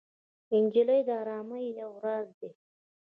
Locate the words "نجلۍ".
0.63-1.01